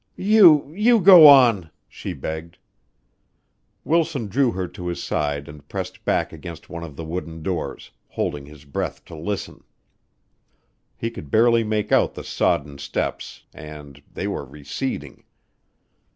"You 0.15 0.73
you 0.75 0.99
go 0.99 1.27
on!" 1.27 1.69
she 1.87 2.13
begged. 2.13 2.57
Wilson 3.83 4.29
drew 4.29 4.49
her 4.53 4.67
to 4.67 4.87
his 4.87 5.03
side 5.03 5.47
and 5.47 5.67
pressed 5.69 6.03
back 6.05 6.33
against 6.33 6.71
one 6.71 6.83
of 6.83 6.95
the 6.95 7.05
wooden 7.05 7.43
doors, 7.43 7.91
holding 8.07 8.47
his 8.47 8.65
breath 8.65 9.05
to 9.05 9.15
listen. 9.15 9.63
He 10.97 11.11
could 11.11 11.29
barely 11.29 11.63
make 11.63 11.91
out 11.91 12.15
the 12.15 12.23
sodden 12.23 12.79
steps 12.79 13.43
and 13.53 14.01
they 14.11 14.27
were 14.27 14.43
receding. 14.43 15.23